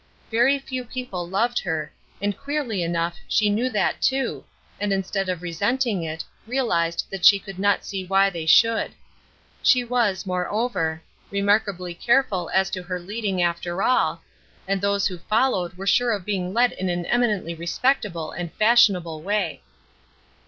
[0.31, 4.43] Very few people loved her, and queerly enough she knew that too,
[4.79, 8.93] and instead of resenting it realized that she could not see why they should.
[9.61, 14.23] She was, moreover, remarkably careful as to her leading after all,
[14.67, 19.21] and those who followed were sure of being led in an eminently respectable and fashionable
[19.21, 19.61] way.